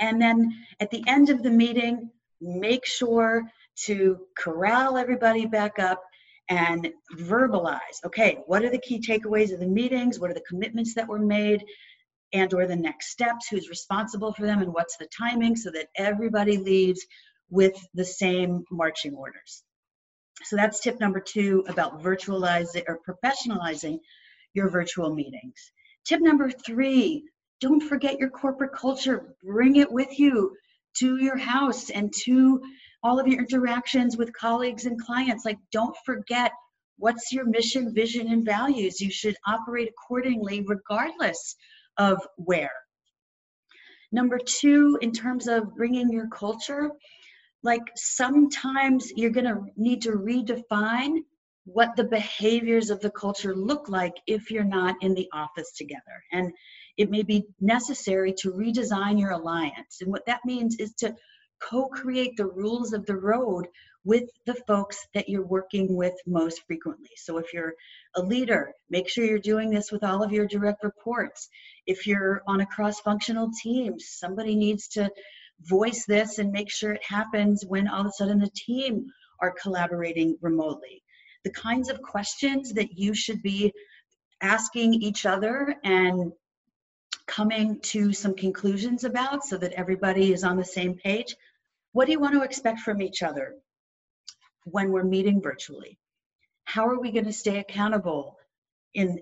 And 0.00 0.20
then 0.20 0.52
at 0.80 0.90
the 0.90 1.04
end 1.06 1.30
of 1.30 1.42
the 1.42 1.50
meeting, 1.50 2.10
make 2.40 2.86
sure 2.86 3.42
to 3.84 4.18
corral 4.36 4.96
everybody 4.96 5.46
back 5.46 5.78
up 5.78 6.02
and 6.48 6.90
verbalize 7.16 7.78
okay 8.04 8.38
what 8.46 8.64
are 8.64 8.70
the 8.70 8.78
key 8.78 9.00
takeaways 9.00 9.52
of 9.52 9.60
the 9.60 9.66
meetings? 9.66 10.18
What 10.18 10.30
are 10.30 10.34
the 10.34 10.44
commitments 10.48 10.94
that 10.94 11.08
were 11.08 11.18
made? 11.18 11.64
And 12.32 12.52
or 12.52 12.66
the 12.66 12.76
next 12.76 13.10
steps? 13.10 13.48
Who's 13.48 13.70
responsible 13.70 14.32
for 14.34 14.44
them? 14.44 14.60
And 14.60 14.72
what's 14.74 14.96
the 14.98 15.08
timing 15.16 15.56
so 15.56 15.70
that 15.70 15.88
everybody 15.96 16.58
leaves 16.58 17.06
with 17.48 17.74
the 17.94 18.04
same 18.04 18.64
marching 18.70 19.14
orders? 19.14 19.62
So 20.44 20.56
that's 20.56 20.80
tip 20.80 21.00
number 21.00 21.20
two 21.20 21.64
about 21.68 22.02
virtualizing 22.02 22.84
or 22.86 22.98
professionalizing 23.08 24.00
your 24.54 24.68
virtual 24.68 25.14
meetings 25.14 25.72
tip 26.04 26.20
number 26.20 26.50
three 26.50 27.24
don't 27.60 27.80
forget 27.80 28.18
your 28.18 28.30
corporate 28.30 28.72
culture 28.72 29.34
bring 29.42 29.76
it 29.76 29.90
with 29.90 30.18
you 30.18 30.54
to 30.98 31.18
your 31.18 31.36
house 31.36 31.90
and 31.90 32.12
to 32.24 32.60
all 33.02 33.20
of 33.20 33.26
your 33.26 33.38
interactions 33.38 34.16
with 34.16 34.32
colleagues 34.32 34.84
and 34.86 35.00
clients. 35.00 35.44
Like, 35.44 35.58
don't 35.72 35.96
forget 36.04 36.52
what's 36.96 37.32
your 37.32 37.46
mission, 37.46 37.94
vision, 37.94 38.32
and 38.32 38.44
values. 38.44 39.00
You 39.00 39.10
should 39.10 39.36
operate 39.46 39.88
accordingly, 39.88 40.64
regardless 40.66 41.56
of 41.96 42.20
where. 42.36 42.72
Number 44.10 44.38
two, 44.38 44.98
in 45.00 45.12
terms 45.12 45.46
of 45.48 45.76
bringing 45.76 46.10
your 46.10 46.28
culture, 46.28 46.90
like 47.62 47.82
sometimes 47.94 49.12
you're 49.14 49.30
going 49.30 49.46
to 49.46 49.60
need 49.76 50.02
to 50.02 50.12
redefine 50.12 51.18
what 51.72 51.96
the 51.96 52.04
behaviors 52.04 52.88
of 52.90 53.00
the 53.00 53.10
culture 53.10 53.54
look 53.54 53.88
like 53.88 54.14
if 54.26 54.50
you're 54.50 54.64
not 54.64 54.96
in 55.02 55.14
the 55.14 55.28
office 55.32 55.72
together. 55.72 56.24
And 56.32 56.52
it 56.96 57.10
may 57.10 57.22
be 57.22 57.44
necessary 57.60 58.32
to 58.38 58.52
redesign 58.52 59.20
your 59.20 59.32
alliance. 59.32 59.98
And 60.00 60.10
what 60.10 60.26
that 60.26 60.40
means 60.44 60.76
is 60.78 60.94
to 60.94 61.14
co 61.60 61.88
create 61.88 62.36
the 62.36 62.46
rules 62.46 62.92
of 62.92 63.04
the 63.06 63.16
road 63.16 63.66
with 64.04 64.24
the 64.46 64.54
folks 64.66 65.06
that 65.12 65.28
you're 65.28 65.46
working 65.46 65.94
with 65.94 66.14
most 66.26 66.62
frequently. 66.66 67.10
So 67.16 67.36
if 67.36 67.52
you're 67.52 67.74
a 68.16 68.22
leader, 68.22 68.72
make 68.88 69.08
sure 69.08 69.24
you're 69.24 69.38
doing 69.38 69.68
this 69.68 69.92
with 69.92 70.02
all 70.02 70.22
of 70.22 70.32
your 70.32 70.46
direct 70.46 70.82
reports. 70.82 71.48
If 71.86 72.06
you're 72.06 72.42
on 72.46 72.62
a 72.62 72.66
cross 72.66 73.00
functional 73.00 73.50
team, 73.62 73.98
somebody 73.98 74.56
needs 74.56 74.88
to 74.88 75.10
voice 75.60 76.06
this 76.06 76.38
and 76.38 76.50
make 76.50 76.70
sure 76.70 76.92
it 76.92 77.04
happens 77.06 77.64
when 77.66 77.88
all 77.88 78.00
of 78.00 78.06
a 78.06 78.12
sudden 78.12 78.38
the 78.38 78.50
team 78.54 79.06
are 79.40 79.54
collaborating 79.60 80.38
remotely. 80.40 81.02
The 81.44 81.50
kinds 81.50 81.88
of 81.88 82.02
questions 82.02 82.72
that 82.74 82.98
you 82.98 83.14
should 83.14 83.42
be 83.42 83.72
asking 84.40 84.94
each 84.94 85.26
other 85.26 85.76
and 85.84 86.32
coming 87.26 87.78
to 87.80 88.12
some 88.12 88.34
conclusions 88.34 89.04
about 89.04 89.44
so 89.44 89.56
that 89.58 89.72
everybody 89.72 90.32
is 90.32 90.44
on 90.44 90.56
the 90.56 90.64
same 90.64 90.94
page. 90.94 91.36
What 91.92 92.06
do 92.06 92.12
you 92.12 92.20
want 92.20 92.34
to 92.34 92.42
expect 92.42 92.80
from 92.80 93.02
each 93.02 93.22
other 93.22 93.54
when 94.64 94.90
we're 94.90 95.04
meeting 95.04 95.40
virtually? 95.42 95.98
How 96.64 96.86
are 96.86 97.00
we 97.00 97.12
going 97.12 97.26
to 97.26 97.32
stay 97.32 97.58
accountable 97.58 98.36
in 98.94 99.20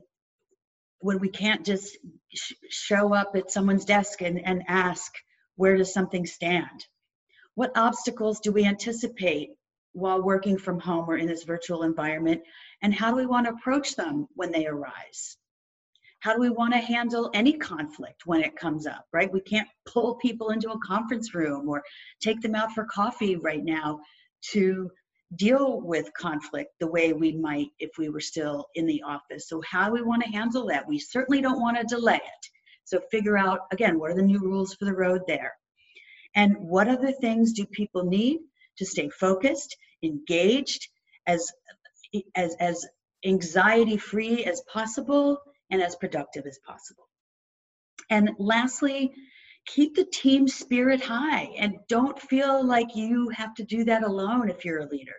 when 1.01 1.19
we 1.19 1.29
can't 1.29 1.65
just 1.65 1.97
sh- 2.35 2.55
show 2.71 3.15
up 3.15 3.37
at 3.37 3.51
someone's 3.51 3.85
desk 3.85 4.23
and, 4.23 4.45
and 4.45 4.65
ask, 4.67 5.13
where 5.57 5.77
does 5.77 5.93
something 5.93 6.27
stand? 6.27 6.87
What 7.55 7.77
obstacles 7.77 8.41
do 8.41 8.53
we 8.53 8.65
anticipate 8.65 9.51
while 9.97 10.23
working 10.23 10.59
from 10.59 10.79
home 10.79 11.09
or 11.09 11.17
in 11.17 11.27
this 11.27 11.45
virtual 11.45 11.83
environment? 11.83 12.43
And 12.83 12.95
how 12.95 13.11
do 13.11 13.17
we 13.17 13.27
want 13.27 13.47
to 13.47 13.55
approach 13.55 13.97
them 13.97 14.29
when 14.35 14.53
they 14.53 14.67
arise? 14.67 15.39
How 16.21 16.35
do 16.35 16.41
we 16.41 16.51
want 16.51 16.75
to 16.75 16.81
handle 16.81 17.31
any 17.35 17.55
conflict 17.55 18.27
when 18.27 18.43
it 18.43 18.57
comes 18.57 18.87
up, 18.87 19.07
right? 19.13 19.33
We 19.33 19.41
can't 19.41 19.69
pull 19.87 20.17
people 20.17 20.51
into 20.51 20.71
a 20.71 20.79
conference 20.81 21.35
room 21.35 21.69
or 21.69 21.83
take 22.21 22.41
them 22.41 22.55
out 22.55 22.73
for 22.73 22.85
coffee 22.85 23.37
right 23.37 23.65
now 23.65 24.01
to 24.53 24.91
deal 25.37 25.81
with 25.81 26.13
conflict 26.15 26.73
the 26.79 26.87
way 26.87 27.13
we 27.13 27.33
might 27.33 27.69
if 27.79 27.91
we 27.99 28.09
were 28.09 28.21
still 28.21 28.67
in 28.75 28.87
the 28.87 29.03
office. 29.03 29.49
So, 29.49 29.63
how 29.63 29.87
do 29.87 29.95
we 29.95 30.03
want 30.03 30.23
to 30.23 30.31
handle 30.31 30.67
that? 30.67 30.87
We 30.87 30.99
certainly 30.99 31.41
don't 31.41 31.61
want 31.61 31.77
to 31.79 31.85
delay 31.85 32.17
it. 32.17 32.51
So, 32.85 33.01
figure 33.11 33.37
out 33.37 33.61
again 33.73 33.99
what 33.99 34.11
are 34.11 34.17
the 34.17 34.23
new 34.23 34.41
rules 34.41 34.75
for 34.75 34.85
the 34.85 34.95
road 34.95 35.23
there? 35.27 35.55
And 36.35 36.57
what 36.59 36.89
other 36.89 37.13
things 37.13 37.53
do 37.55 37.65
people 37.67 38.05
need 38.05 38.41
to 38.79 38.85
stay 38.85 39.09
focused, 39.09 39.77
engaged, 40.03 40.89
as 41.27 41.53
as 42.35 42.55
as 42.61 42.87
anxiety 43.25 43.97
free 43.97 44.45
as 44.45 44.63
possible 44.73 45.39
and 45.71 45.83
as 45.83 45.97
productive 45.97 46.47
as 46.47 46.59
possible. 46.67 47.09
And 48.11 48.31
lastly, 48.39 49.13
keep 49.67 49.97
the 49.97 50.05
team 50.05 50.47
spirit 50.47 51.03
high 51.03 51.51
and 51.59 51.77
don't 51.89 52.21
feel 52.21 52.65
like 52.65 52.95
you 52.95 53.29
have 53.31 53.55
to 53.55 53.65
do 53.65 53.85
that 53.85 54.05
alone 54.05 54.49
if 54.49 54.65
you're 54.65 54.81
a 54.81 54.89
leader. 54.89 55.17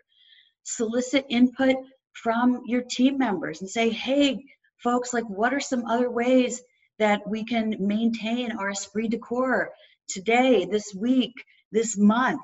Solicit 0.63 1.25
input 1.29 1.75
from 2.13 2.61
your 2.65 2.83
team 2.89 3.17
members 3.17 3.61
and 3.61 3.69
say, 3.69 3.89
hey, 3.89 4.43
folks, 4.77 5.13
like, 5.13 5.25
what 5.25 5.53
are 5.53 5.59
some 5.59 5.85
other 5.85 6.09
ways 6.09 6.61
that 6.99 7.21
we 7.27 7.43
can 7.43 7.75
maintain 7.79 8.51
our 8.53 8.69
esprit 8.69 9.09
de 9.09 9.17
corps 9.17 9.69
today, 10.07 10.65
this 10.65 10.95
week, 10.95 11.33
this 11.71 11.97
month, 11.97 12.41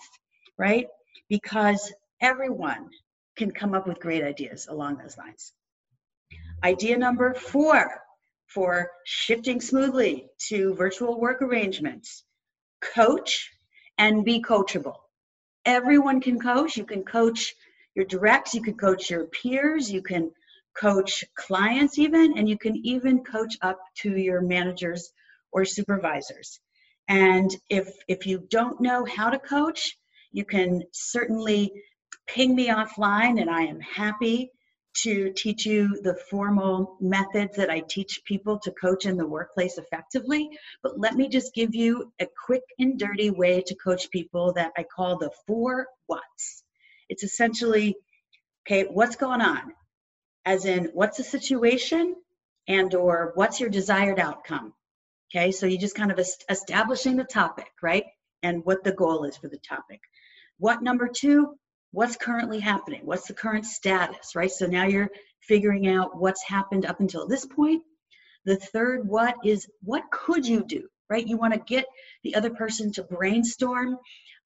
right? 0.58 0.88
Because 1.30 1.92
everyone 2.24 2.89
can 3.36 3.51
come 3.51 3.75
up 3.75 3.86
with 3.86 4.00
great 4.00 4.24
ideas 4.24 4.68
along 4.68 4.98
those 4.98 5.18
lines. 5.18 5.51
Idea 6.63 6.98
number 6.98 7.34
four 7.34 8.01
for 8.48 8.89
shifting 9.06 9.60
smoothly 9.60 10.30
to 10.48 10.74
virtual 10.75 11.20
work 11.20 11.42
arrangements 11.42 12.24
coach 12.82 13.51
and 13.98 14.24
be 14.24 14.42
coachable. 14.42 14.96
Everyone 15.65 16.22
can 16.22 16.39
coach. 16.39 16.77
You 16.77 16.86
can 16.86 17.03
coach 17.03 17.53
your 17.96 18.06
directs, 18.06 18.53
you 18.53 18.62
can 18.62 18.75
coach 18.75 19.10
your 19.10 19.25
peers, 19.27 19.92
you 19.92 20.01
can 20.01 20.32
coach 20.75 21.24
clients, 21.36 22.00
even, 22.00 22.38
and 22.38 22.50
you 22.50 22.58
can 22.58 22.75
even 22.84 23.24
coach 23.24 23.56
up 23.62 23.80
to 23.98 24.18
your 24.18 24.42
managers 24.42 25.12
or 25.51 25.63
supervisors. 25.65 26.60
And 27.08 27.56
if 27.70 27.88
if 28.08 28.25
you 28.25 28.48
don't 28.50 28.82
know 28.82 29.06
how 29.06 29.30
to 29.30 29.39
coach, 29.39 29.98
you 30.32 30.46
can 30.46 30.84
certainly 30.92 31.72
ping 32.27 32.56
me 32.56 32.68
offline, 32.70 33.39
and 33.39 33.50
I 33.50 33.63
am 33.63 33.80
happy 33.80 34.51
to 34.96 35.34
teach 35.36 35.65
you 35.65 36.00
the 36.03 36.15
formal 36.30 36.98
methods 37.01 37.58
that 37.58 37.70
I 37.70 37.80
teach 37.80 38.22
people 38.25 38.60
to 38.60 38.72
coach 38.72 39.06
in 39.06 39.18
the 39.18 39.27
workplace 39.27 39.77
effectively. 39.77 40.50
But 40.84 41.00
let 41.00 41.15
me 41.15 41.30
just 41.30 41.53
give 41.53 41.74
you 41.74 42.13
a 42.20 42.27
quick 42.46 42.62
and 42.77 43.00
dirty 43.00 43.32
way 43.32 43.63
to 43.65 43.75
coach 43.75 44.12
people 44.12 44.53
that 44.53 44.72
I 44.77 44.84
call 44.84 45.18
the 45.18 45.32
four 45.48 45.88
what's. 46.06 46.63
It's 47.10 47.24
essentially, 47.24 47.96
okay, 48.68 48.84
what's 48.84 49.15
going 49.15 49.42
on? 49.42 49.74
As 50.46 50.65
in, 50.65 50.92
what's 50.94 51.18
the 51.18 51.24
situation 51.24 52.15
and 52.68 52.94
or 52.94 53.32
what's 53.36 53.60
your 53.60 53.70
desired 53.70 54.20
outcome? 54.20 54.74
Okay, 55.36 55.51
so 55.51 55.65
you 55.65 55.80
just 55.80 55.96
kind 55.96 56.12
of 56.12 56.20
establishing 56.50 57.15
the 57.15 57.24
topic, 57.24 57.72
right? 57.82 58.06
And 58.44 58.63
what 58.63 58.84
the 58.84 58.92
goal 58.92 59.24
is 59.24 59.38
for 59.38 59.48
the 59.48 59.58
topic. 59.58 60.01
What 60.60 60.84
number 60.84 61.08
two? 61.08 61.58
What's 61.94 62.18
currently 62.18 62.60
happening? 62.60 63.02
What's 63.04 63.28
the 63.28 63.36
current 63.36 63.66
status 63.66 64.36
right? 64.36 64.52
So 64.52 64.66
now 64.66 64.86
you're 64.86 65.12
figuring 65.48 65.88
out 65.88 66.18
what's 66.18 66.44
happened 66.44 66.86
up 66.86 67.00
until 67.00 67.28
this 67.28 67.46
point. 67.46 67.84
The 68.46 68.58
third 68.58 69.08
what 69.08 69.36
is 69.46 69.68
what 69.82 70.04
could 70.12 70.46
you 70.46 70.66
do 70.66 70.90
right? 71.10 71.28
You 71.28 71.38
want 71.38 71.54
to 71.54 71.60
get 71.60 71.86
the 72.24 72.34
other 72.34 72.50
person 72.50 72.92
to 72.94 73.04
brainstorm 73.04 73.98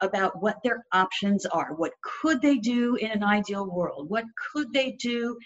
about 0.01 0.41
what 0.41 0.57
their 0.63 0.85
options 0.91 1.45
are. 1.45 1.73
What 1.73 1.93
could 2.03 2.41
they 2.41 2.57
do 2.57 2.95
in 2.95 3.09
an 3.11 3.23
ideal 3.23 3.65
world? 3.65 4.09
What 4.09 4.25
could 4.51 4.73
they 4.73 4.91
do 4.91 5.37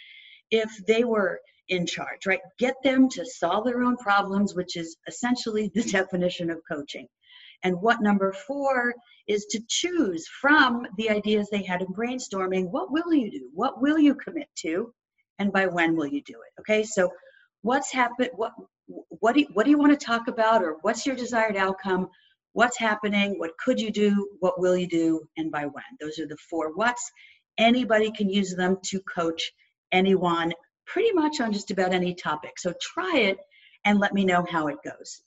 if 0.49 0.71
they 0.87 1.03
were 1.03 1.39
in 1.69 1.85
charge 1.85 2.25
right? 2.25 2.41
Get 2.57 2.75
them 2.83 3.09
to 3.09 3.25
solve 3.25 3.65
their 3.65 3.83
own 3.83 3.95
problems 3.97 4.55
which 4.55 4.75
is 4.75 4.97
essentially 5.07 5.71
the 5.75 5.83
definition 5.99 6.49
of 6.49 6.61
coaching 6.69 7.07
and 7.63 7.79
what 7.81 8.01
number 8.01 8.33
four 8.33 8.93
is 9.27 9.45
to 9.45 9.61
choose 9.67 10.27
from 10.27 10.85
the 10.97 11.09
ideas 11.09 11.49
they 11.49 11.63
had 11.63 11.81
in 11.81 11.87
brainstorming 11.87 12.69
what 12.69 12.91
will 12.91 13.13
you 13.13 13.31
do? 13.31 13.49
What 13.53 13.81
will 13.81 13.99
you 13.99 14.15
commit 14.15 14.49
to? 14.59 14.93
And 15.39 15.51
by 15.51 15.67
when 15.67 15.95
will 15.95 16.07
you 16.07 16.21
do 16.21 16.33
it? 16.33 16.61
Okay, 16.61 16.83
so 16.83 17.11
what's 17.61 17.91
happened? 17.91 18.29
What 18.35 18.53
what 19.19 19.33
do 19.33 19.41
you, 19.41 19.47
what 19.53 19.63
do 19.63 19.69
you 19.69 19.77
want 19.77 19.97
to 19.97 20.05
talk 20.05 20.27
about, 20.27 20.63
or 20.63 20.77
what's 20.81 21.05
your 21.05 21.15
desired 21.15 21.55
outcome? 21.55 22.09
What's 22.53 22.77
happening? 22.77 23.39
What 23.39 23.57
could 23.57 23.79
you 23.79 23.91
do? 23.91 24.27
What 24.39 24.59
will 24.59 24.75
you 24.75 24.87
do? 24.87 25.21
And 25.37 25.51
by 25.51 25.65
when? 25.65 25.83
Those 26.01 26.19
are 26.19 26.27
the 26.27 26.37
four 26.49 26.73
what's. 26.73 27.09
Anybody 27.57 28.11
can 28.11 28.29
use 28.29 28.53
them 28.53 28.77
to 28.85 28.99
coach 29.01 29.51
anyone 29.91 30.53
pretty 30.85 31.11
much 31.13 31.39
on 31.39 31.53
just 31.53 31.71
about 31.71 31.93
any 31.93 32.13
topic. 32.13 32.59
So 32.59 32.73
try 32.81 33.17
it 33.17 33.37
and 33.85 33.99
let 33.99 34.13
me 34.13 34.25
know 34.25 34.45
how 34.49 34.67
it 34.67 34.77
goes. 34.83 35.21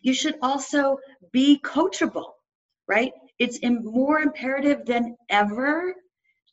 You 0.00 0.14
should 0.14 0.36
also 0.42 0.98
be 1.32 1.60
coachable 1.62 2.32
right? 2.88 3.12
It's 3.38 3.58
more 3.62 4.20
imperative 4.20 4.84
than 4.86 5.16
ever 5.30 5.94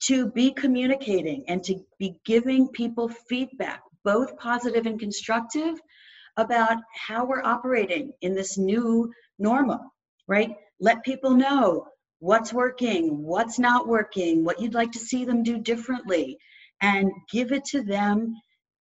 to 0.04 0.32
be 0.32 0.52
communicating 0.52 1.44
and 1.48 1.64
to 1.66 1.76
be 2.00 2.16
giving 2.26 2.70
people 2.70 3.10
feedback, 3.10 3.82
both 4.04 4.38
positive 4.38 4.86
and 4.86 5.00
constructive, 5.00 5.80
about 6.38 6.78
how 6.96 7.26
we're 7.26 7.44
operating 7.44 8.14
in 8.22 8.34
this 8.34 8.58
new 8.58 9.12
normal, 9.38 9.80
right? 10.28 10.56
Let 10.80 11.04
people 11.04 11.32
know 11.32 11.88
what's 12.20 12.54
working, 12.54 13.24
what's 13.24 13.60
not 13.60 13.88
working, 13.88 14.46
what 14.46 14.62
you'd 14.62 14.74
like 14.74 14.94
to 14.94 15.00
see 15.00 15.26
them 15.26 15.44
do 15.44 15.58
differently, 15.58 16.38
and 16.82 17.12
give 17.32 17.52
it 17.52 17.66
to 17.66 17.82
them 17.82 18.34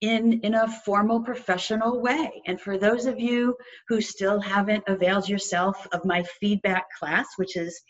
in 0.01 0.39
in 0.41 0.53
a 0.53 0.68
formal 0.86 1.22
professional 1.22 2.01
way. 2.01 2.41
And 2.46 2.60
for 2.60 2.77
those 2.77 3.06
of 3.06 3.20
you 3.20 3.56
who 3.88 4.01
still 4.01 4.39
haven't 4.39 4.84
availed 4.88 5.27
yourself 5.27 5.88
of 5.91 6.06
my 6.06 6.24
feedback 6.39 6.86
class 6.98 7.27
which 7.38 7.56
is 7.58 7.82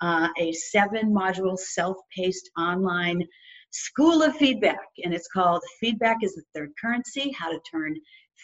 uh, 0.00 0.28
a 0.38 0.52
seven 0.52 1.12
module 1.12 1.56
self-paced 1.56 2.50
online 2.58 3.26
school 3.70 4.22
of 4.22 4.36
feedback 4.36 4.88
and 5.02 5.14
it's 5.14 5.28
called 5.28 5.62
feedback 5.80 6.18
is 6.22 6.34
the 6.34 6.42
third 6.54 6.70
currency 6.78 7.34
how 7.38 7.50
to 7.50 7.60
turn 7.70 7.94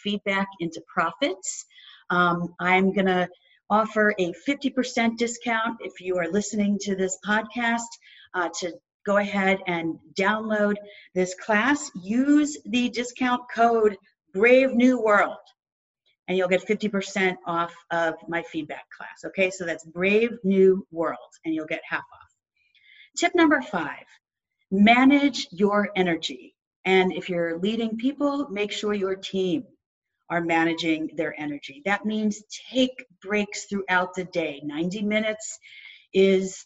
feedback 0.03 0.47
into 0.59 0.81
profits 0.91 1.65
um, 2.09 2.55
i'm 2.59 2.91
going 2.93 3.05
to 3.05 3.27
offer 3.69 4.15
a 4.17 4.33
50% 4.47 5.17
discount 5.17 5.77
if 5.81 6.01
you 6.01 6.17
are 6.17 6.27
listening 6.31 6.79
to 6.81 6.95
this 6.95 7.15
podcast 7.23 7.91
uh, 8.33 8.49
to 8.59 8.73
go 9.09 9.17
ahead 9.17 9.57
and 9.65 9.97
download 10.13 10.75
this 11.15 11.33
class. 11.43 11.89
Use 11.99 12.55
the 12.67 12.89
discount 12.89 13.41
code 13.51 13.97
Brave 14.35 14.75
New 14.75 15.01
World 15.01 15.37
and 16.27 16.37
you'll 16.37 16.47
get 16.47 16.67
50% 16.67 17.35
off 17.47 17.73
of 17.89 18.13
my 18.27 18.43
feedback 18.43 18.85
class. 18.95 19.23
Okay, 19.25 19.49
so 19.49 19.65
that's 19.65 19.83
Brave 19.83 20.37
New 20.43 20.85
World 20.91 21.17
and 21.43 21.55
you'll 21.55 21.65
get 21.65 21.81
half 21.83 22.03
off. 22.13 22.29
Tip 23.17 23.33
number 23.33 23.63
five 23.63 24.05
manage 24.69 25.47
your 25.49 25.89
energy. 25.95 26.53
And 26.85 27.11
if 27.11 27.29
you're 27.29 27.57
leading 27.57 27.97
people, 27.97 28.47
make 28.49 28.71
sure 28.71 28.93
your 28.93 29.15
team 29.15 29.63
are 30.29 30.41
managing 30.41 31.09
their 31.15 31.33
energy. 31.35 31.81
That 31.85 32.05
means 32.05 32.43
take 32.71 33.05
breaks 33.23 33.65
throughout 33.65 34.13
the 34.13 34.25
day. 34.25 34.61
90 34.63 35.01
minutes 35.01 35.57
is 36.13 36.63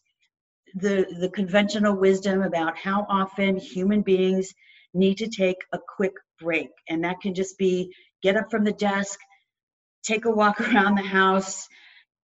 the, 0.76 1.06
the 1.20 1.30
conventional 1.30 1.96
wisdom 1.96 2.42
about 2.42 2.78
how 2.78 3.06
often 3.10 3.58
human 3.58 4.02
beings 4.02 4.54
need 4.94 5.18
to 5.20 5.28
take 5.28 5.58
a 5.72 5.80
quick 5.96 6.14
break. 6.40 6.70
And 6.90 7.04
that 7.04 7.22
can 7.22 7.34
just 7.34 7.58
be 7.58 7.94
get 8.22 8.38
up 8.38 8.50
from 8.50 8.64
the 8.64 8.74
desk, 8.74 9.20
take 10.04 10.26
a 10.26 10.32
walk 10.32 10.62
around 10.74 10.96
the 10.96 11.04
house, 11.04 11.68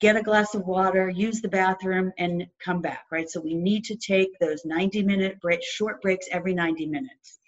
get 0.01 0.17
a 0.17 0.21
glass 0.21 0.55
of 0.55 0.65
water, 0.65 1.09
use 1.09 1.41
the 1.41 1.47
bathroom, 1.47 2.11
and 2.17 2.47
come 2.63 2.81
back, 2.81 3.05
right? 3.11 3.29
So 3.29 3.39
we 3.39 3.53
need 3.55 3.85
to 3.85 3.95
take 3.95 4.37
those 4.39 4.65
90 4.65 5.03
minute 5.03 5.39
break, 5.41 5.63
short 5.63 6.01
breaks 6.01 6.27
every 6.31 6.53
90 6.53 6.87
minutes. 6.87 7.39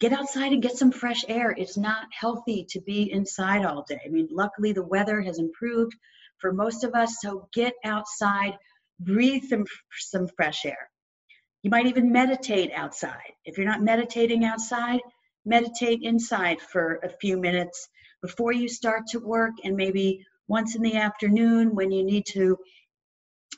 Get 0.00 0.12
outside 0.12 0.52
and 0.52 0.62
get 0.62 0.76
some 0.76 0.90
fresh 0.90 1.24
air. 1.28 1.54
It's 1.56 1.76
not 1.76 2.06
healthy 2.10 2.66
to 2.70 2.80
be 2.80 3.12
inside 3.12 3.64
all 3.64 3.84
day. 3.86 4.00
I 4.04 4.08
mean, 4.08 4.28
luckily 4.32 4.72
the 4.72 4.82
weather 4.82 5.20
has 5.20 5.38
improved 5.38 5.94
for 6.38 6.52
most 6.52 6.82
of 6.82 6.94
us, 6.94 7.18
so 7.20 7.48
get 7.52 7.74
outside, 7.84 8.58
breathe 9.00 9.44
some, 9.44 9.64
some 9.98 10.28
fresh 10.28 10.64
air. 10.64 10.90
You 11.62 11.70
might 11.70 11.86
even 11.86 12.12
meditate 12.12 12.72
outside. 12.74 13.32
If 13.44 13.56
you're 13.56 13.66
not 13.66 13.82
meditating 13.82 14.44
outside, 14.44 15.00
meditate 15.44 16.00
inside 16.02 16.60
for 16.60 17.00
a 17.02 17.08
few 17.08 17.36
minutes 17.36 17.88
before 18.20 18.52
you 18.52 18.68
start 18.68 19.06
to 19.08 19.18
work 19.18 19.52
and 19.64 19.76
maybe 19.76 20.24
once 20.48 20.74
in 20.76 20.82
the 20.82 20.96
afternoon 20.96 21.74
when 21.74 21.90
you 21.90 22.04
need 22.04 22.26
to 22.26 22.56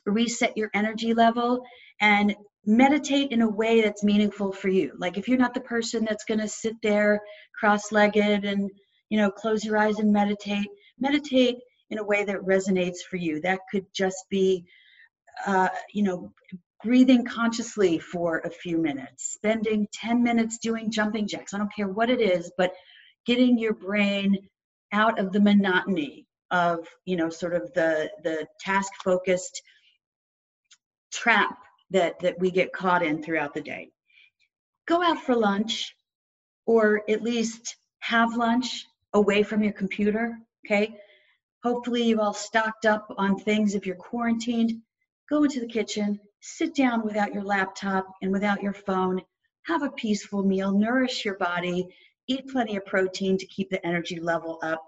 reset 0.06 0.56
your 0.56 0.70
energy 0.74 1.14
level 1.14 1.62
and 2.00 2.34
meditate 2.66 3.30
in 3.30 3.42
a 3.42 3.48
way 3.48 3.82
that's 3.82 4.04
meaningful 4.04 4.52
for 4.52 4.68
you. 4.68 4.92
Like 4.98 5.18
if 5.18 5.28
you're 5.28 5.38
not 5.38 5.54
the 5.54 5.60
person 5.60 6.04
that's 6.04 6.24
going 6.24 6.40
to 6.40 6.48
sit 6.48 6.74
there 6.82 7.20
cross-legged 7.58 8.44
and, 8.44 8.70
you 9.10 9.18
know, 9.18 9.30
close 9.30 9.64
your 9.64 9.78
eyes 9.78 9.98
and 9.98 10.12
meditate, 10.12 10.68
meditate 10.98 11.56
in 11.90 11.98
a 11.98 12.04
way 12.04 12.24
that 12.24 12.36
resonates 12.40 12.98
for 13.08 13.16
you. 13.16 13.40
That 13.40 13.60
could 13.70 13.86
just 13.94 14.24
be 14.30 14.64
uh, 15.46 15.68
you 15.92 16.02
know, 16.02 16.32
breathing 16.82 17.24
consciously 17.24 17.98
for 17.98 18.38
a 18.40 18.50
few 18.50 18.76
minutes, 18.78 19.32
spending 19.32 19.88
10 19.92 20.22
minutes 20.22 20.58
doing 20.58 20.90
jumping 20.90 21.26
jacks. 21.26 21.54
I 21.54 21.58
don't 21.58 21.74
care 21.74 21.88
what 21.88 22.10
it 22.10 22.20
is, 22.20 22.52
but 22.58 22.72
getting 23.26 23.58
your 23.58 23.72
brain 23.72 24.36
out 24.92 25.18
of 25.18 25.32
the 25.32 25.40
monotony 25.40 26.26
of, 26.50 26.86
you 27.06 27.16
know, 27.16 27.30
sort 27.30 27.54
of 27.54 27.72
the, 27.72 28.10
the 28.22 28.46
task 28.60 28.92
focused 29.02 29.62
trap 31.10 31.56
that, 31.90 32.18
that 32.20 32.38
we 32.38 32.50
get 32.50 32.72
caught 32.72 33.02
in 33.02 33.22
throughout 33.22 33.54
the 33.54 33.62
day. 33.62 33.90
Go 34.86 35.02
out 35.02 35.18
for 35.18 35.34
lunch 35.34 35.96
or 36.66 37.02
at 37.08 37.22
least 37.22 37.76
have 38.00 38.36
lunch 38.36 38.86
away 39.14 39.42
from 39.42 39.62
your 39.62 39.72
computer, 39.72 40.36
okay? 40.66 40.96
Hopefully 41.62 42.02
you've 42.02 42.20
all 42.20 42.34
stocked 42.34 42.84
up 42.84 43.06
on 43.16 43.38
things 43.38 43.74
if 43.74 43.86
you're 43.86 43.96
quarantined 43.96 44.82
go 45.30 45.44
into 45.44 45.60
the 45.60 45.66
kitchen, 45.66 46.20
sit 46.40 46.74
down 46.74 47.04
without 47.04 47.32
your 47.32 47.42
laptop 47.42 48.06
and 48.22 48.30
without 48.30 48.62
your 48.62 48.72
phone, 48.72 49.20
have 49.66 49.82
a 49.82 49.90
peaceful 49.90 50.42
meal, 50.42 50.72
nourish 50.72 51.24
your 51.24 51.38
body, 51.38 51.88
eat 52.28 52.48
plenty 52.48 52.76
of 52.76 52.84
protein 52.86 53.38
to 53.38 53.46
keep 53.46 53.70
the 53.70 53.84
energy 53.86 54.20
level 54.20 54.58
up 54.62 54.82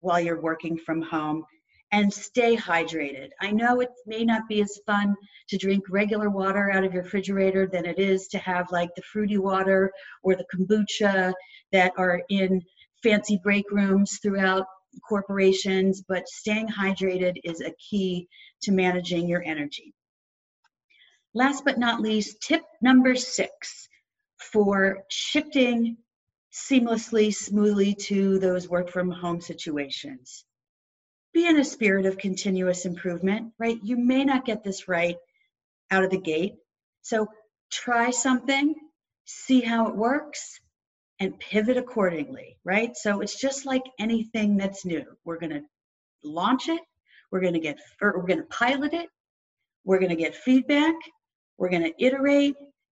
while 0.00 0.20
you're 0.20 0.40
working 0.40 0.78
from 0.78 1.02
home, 1.02 1.44
and 1.92 2.12
stay 2.12 2.56
hydrated. 2.56 3.30
I 3.40 3.50
know 3.50 3.80
it 3.80 3.90
may 4.06 4.24
not 4.24 4.48
be 4.48 4.62
as 4.62 4.78
fun 4.86 5.16
to 5.48 5.58
drink 5.58 5.84
regular 5.90 6.30
water 6.30 6.70
out 6.70 6.84
of 6.84 6.94
your 6.94 7.02
refrigerator 7.02 7.66
than 7.66 7.84
it 7.84 7.98
is 7.98 8.28
to 8.28 8.38
have 8.38 8.70
like 8.70 8.90
the 8.94 9.02
fruity 9.02 9.38
water 9.38 9.90
or 10.22 10.36
the 10.36 10.46
kombucha 10.54 11.32
that 11.72 11.92
are 11.96 12.22
in 12.30 12.62
fancy 13.02 13.40
break 13.42 13.64
rooms 13.70 14.18
throughout 14.22 14.66
corporations, 15.08 16.02
but 16.06 16.28
staying 16.28 16.68
hydrated 16.68 17.36
is 17.44 17.60
a 17.60 17.72
key 17.72 18.28
to 18.62 18.72
managing 18.72 19.28
your 19.28 19.42
energy. 19.42 19.94
Last 21.34 21.64
but 21.64 21.78
not 21.78 22.00
least, 22.00 22.40
tip 22.40 22.62
number 22.82 23.14
six 23.14 23.88
for 24.52 25.04
shifting 25.08 25.96
seamlessly, 26.52 27.34
smoothly 27.34 27.94
to 27.94 28.38
those 28.38 28.68
work 28.68 28.90
from 28.90 29.10
home 29.10 29.40
situations. 29.40 30.44
Be 31.32 31.46
in 31.46 31.58
a 31.58 31.64
spirit 31.64 32.06
of 32.06 32.18
continuous 32.18 32.84
improvement, 32.86 33.52
right? 33.58 33.78
You 33.82 33.96
may 33.96 34.24
not 34.24 34.44
get 34.44 34.64
this 34.64 34.88
right 34.88 35.16
out 35.90 36.02
of 36.02 36.10
the 36.10 36.18
gate. 36.18 36.56
So 37.02 37.28
try 37.70 38.10
something, 38.10 38.74
see 39.24 39.60
how 39.60 39.88
it 39.88 39.96
works, 39.96 40.60
and 41.20 41.38
pivot 41.38 41.76
accordingly, 41.76 42.56
right? 42.64 42.96
So 42.96 43.20
it's 43.20 43.38
just 43.38 43.66
like 43.66 43.82
anything 43.98 44.56
that's 44.56 44.84
new. 44.84 45.04
We're 45.24 45.38
going 45.38 45.52
to 45.52 45.62
launch 46.24 46.68
it, 46.68 46.80
we're 47.30 47.40
going 47.40 47.54
to 47.54 47.60
get 47.60 47.78
or 48.00 48.14
we're 48.16 48.26
going 48.26 48.40
to 48.40 48.46
pilot 48.46 48.94
it, 48.94 49.08
we're 49.84 49.98
going 49.98 50.10
to 50.10 50.16
get 50.16 50.34
feedback, 50.34 50.94
we're 51.58 51.68
going 51.68 51.84
to 51.84 52.04
iterate 52.04 52.56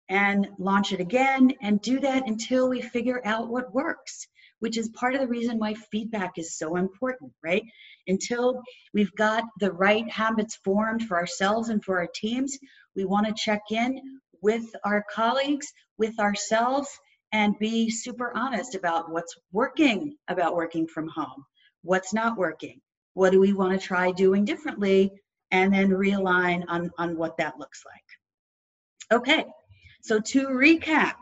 and 0.08 0.48
launch 0.58 0.92
it 0.92 1.00
again 1.00 1.52
and 1.62 1.80
do 1.80 1.98
that 2.00 2.26
until 2.28 2.68
we 2.68 2.80
figure 2.80 3.20
out 3.24 3.48
what 3.48 3.74
works, 3.74 4.26
which 4.60 4.76
is 4.76 4.88
part 4.90 5.14
of 5.14 5.20
the 5.20 5.26
reason 5.26 5.58
why 5.58 5.74
feedback 5.74 6.32
is 6.36 6.56
so 6.56 6.76
important, 6.76 7.32
right? 7.42 7.64
Until 8.06 8.62
we've 8.94 9.14
got 9.14 9.44
the 9.58 9.72
right 9.72 10.08
habits 10.10 10.56
formed 10.64 11.02
for 11.04 11.16
ourselves 11.16 11.70
and 11.70 11.82
for 11.82 11.98
our 11.98 12.08
teams, 12.14 12.58
we 12.94 13.04
want 13.04 13.26
to 13.26 13.34
check 13.34 13.62
in 13.70 14.00
with 14.42 14.64
our 14.84 15.04
colleagues, 15.10 15.72
with 15.98 16.18
ourselves, 16.18 16.88
and 17.32 17.58
be 17.58 17.90
super 17.90 18.32
honest 18.36 18.74
about 18.74 19.10
what's 19.10 19.34
working 19.52 20.16
about 20.28 20.54
working 20.54 20.86
from 20.86 21.08
home, 21.08 21.44
what's 21.82 22.12
not 22.12 22.36
working, 22.36 22.80
what 23.14 23.30
do 23.30 23.40
we 23.40 23.52
want 23.52 23.78
to 23.78 23.86
try 23.86 24.12
doing 24.12 24.44
differently, 24.44 25.10
and 25.50 25.72
then 25.72 25.90
realign 25.90 26.64
on, 26.68 26.90
on 26.98 27.16
what 27.16 27.36
that 27.38 27.58
looks 27.58 27.82
like. 27.86 29.18
Okay, 29.18 29.44
so 30.02 30.20
to 30.20 30.48
recap, 30.48 31.14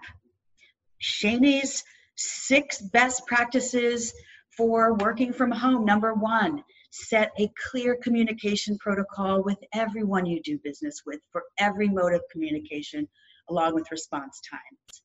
Shani's 1.02 1.82
six 2.16 2.80
best 2.80 3.26
practices 3.26 4.12
for 4.56 4.94
working 4.94 5.32
from 5.32 5.50
home. 5.50 5.84
Number 5.84 6.12
one, 6.14 6.62
set 6.90 7.30
a 7.38 7.50
clear 7.70 7.96
communication 8.02 8.76
protocol 8.78 9.42
with 9.42 9.58
everyone 9.72 10.26
you 10.26 10.42
do 10.42 10.58
business 10.62 11.02
with 11.06 11.20
for 11.32 11.44
every 11.58 11.88
mode 11.88 12.14
of 12.14 12.22
communication, 12.30 13.08
along 13.48 13.74
with 13.74 13.90
response 13.90 14.40
times 14.48 15.02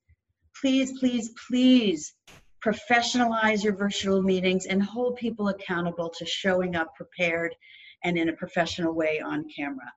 please, 0.65 0.97
please, 0.97 1.31
please 1.47 2.15
professionalize 2.65 3.63
your 3.63 3.75
virtual 3.75 4.23
meetings 4.23 4.65
and 4.65 4.81
hold 4.81 5.15
people 5.15 5.49
accountable 5.49 6.09
to 6.09 6.25
showing 6.25 6.75
up 6.75 6.87
prepared 6.95 7.53
and 8.03 8.17
in 8.17 8.29
a 8.29 8.33
professional 8.33 8.91
way 8.91 9.19
on 9.23 9.45
camera. 9.55 9.93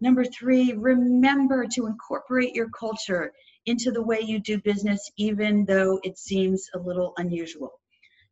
Number 0.00 0.24
three, 0.24 0.72
remember 0.72 1.66
to 1.74 1.84
incorporate 1.84 2.54
your 2.54 2.70
culture 2.70 3.30
into 3.66 3.90
the 3.90 4.00
way 4.00 4.20
you 4.22 4.38
do 4.38 4.58
business, 4.62 5.10
even 5.18 5.66
though 5.66 6.00
it 6.02 6.16
seems 6.16 6.66
a 6.74 6.78
little 6.78 7.12
unusual. 7.18 7.72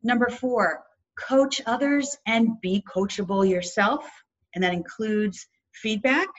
Number 0.01 0.29
four, 0.29 0.81
coach 1.19 1.61
others 1.67 2.17
and 2.25 2.59
be 2.61 2.83
coachable 2.91 3.47
yourself, 3.47 4.09
and 4.55 4.63
that 4.63 4.73
includes 4.73 5.45
feedback. 5.71 6.29